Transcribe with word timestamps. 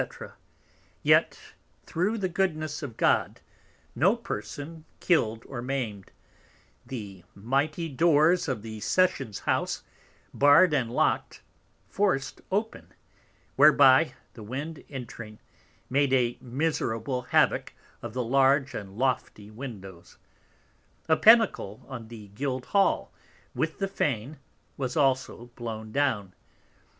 _yet, 1.03 1.39
through 1.85 2.17
the 2.17 2.27
Goodness 2.27 2.81
of 2.81 2.97
God, 2.97 3.39
no 3.93 4.15
Person 4.15 4.83
killed 4.99 5.43
or 5.45 5.61
maimed: 5.61 6.11
the 6.83 7.23
mighty 7.35 7.87
Doors 7.87 8.47
of 8.47 8.63
the 8.63 8.79
Sessions 8.79 9.41
house, 9.41 9.83
barr'd 10.33 10.73
and 10.73 10.89
lock'd, 10.91 11.41
forced 11.87 12.41
open, 12.51 12.95
whereby 13.55 14.15
the 14.33 14.41
Wind 14.41 14.83
entring, 14.89 15.37
made 15.87 16.13
a 16.13 16.35
miserable 16.41 17.21
Havock 17.21 17.73
of 18.01 18.13
the 18.13 18.23
large 18.23 18.73
and 18.73 18.97
lofty 18.97 19.51
Windows: 19.51 20.17
a 21.07 21.15
Pinnacle 21.15 21.85
on 21.87 22.07
the 22.07 22.29
Guild 22.29 22.65
hall, 22.65 23.11
with 23.53 23.77
the 23.77 23.87
Fane, 23.87 24.39
was 24.77 24.97
also 24.97 25.51
blown 25.55 25.91
down. 25.91 26.33